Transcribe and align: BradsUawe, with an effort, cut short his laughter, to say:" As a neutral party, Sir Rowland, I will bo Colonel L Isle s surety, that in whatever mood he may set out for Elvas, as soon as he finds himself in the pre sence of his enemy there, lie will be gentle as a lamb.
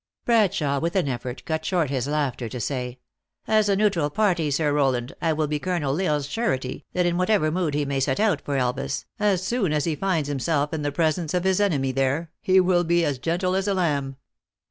BradsUawe, 0.25 0.81
with 0.81 0.95
an 0.95 1.07
effort, 1.07 1.45
cut 1.45 1.63
short 1.63 1.91
his 1.91 2.07
laughter, 2.07 2.49
to 2.49 2.59
say:" 2.59 2.97
As 3.47 3.69
a 3.69 3.75
neutral 3.75 4.09
party, 4.09 4.49
Sir 4.49 4.73
Rowland, 4.73 5.13
I 5.21 5.31
will 5.31 5.45
bo 5.47 5.59
Colonel 5.59 6.01
L 6.01 6.07
Isle 6.13 6.19
s 6.21 6.25
surety, 6.25 6.85
that 6.93 7.05
in 7.05 7.17
whatever 7.17 7.51
mood 7.51 7.75
he 7.75 7.85
may 7.85 7.99
set 7.99 8.19
out 8.19 8.41
for 8.41 8.57
Elvas, 8.57 9.05
as 9.19 9.43
soon 9.43 9.71
as 9.71 9.85
he 9.85 9.95
finds 9.95 10.27
himself 10.27 10.73
in 10.73 10.81
the 10.81 10.91
pre 10.91 11.11
sence 11.11 11.35
of 11.35 11.43
his 11.43 11.61
enemy 11.61 11.91
there, 11.91 12.31
lie 12.47 12.59
will 12.61 12.83
be 12.83 13.03
gentle 13.19 13.53
as 13.53 13.67
a 13.67 13.75
lamb. 13.75 14.15